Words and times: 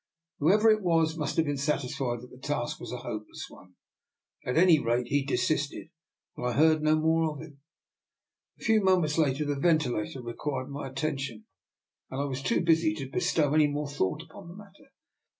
Who 0.39 0.51
ever 0.51 0.71
it 0.71 0.81
was 0.81 1.15
must 1.15 1.35
have 1.37 1.45
been 1.45 1.57
satisfied 1.57 2.21
that 2.21 2.31
the 2.31 2.39
task 2.39 2.79
was 2.79 2.91
a 2.91 2.97
hopeless 3.05 3.45
one. 3.49 3.75
At 4.43 4.57
any 4.57 4.79
rate 4.79 5.09
he 5.09 5.23
de 5.23 5.35
sisted, 5.35 5.91
and 6.35 6.43
I 6.47 6.53
heard 6.53 6.81
no 6.81 6.95
more 6.95 7.31
of 7.31 7.39
him. 7.39 7.59
A 8.59 8.63
few 8.63 8.81
moments 8.83 9.19
later 9.19 9.45
the 9.45 9.59
ventilator 9.59 10.23
required 10.23 10.69
my 10.71 10.87
at 10.87 10.97
(((C 10.97 11.03
DR. 11.05 11.11
NIKOLA'S 11.13 11.23
EXPERIMENT. 11.29 11.45
235 11.45 11.45
tention, 11.45 11.45
and 12.09 12.19
I 12.21 12.25
was 12.25 12.41
too 12.41 12.61
busy 12.61 12.95
to 12.95 13.11
bestow 13.11 13.53
any 13.53 13.67
more 13.67 13.87
thought 13.87 14.23
upon 14.23 14.47
the 14.47 14.55
matter. 14.55 14.89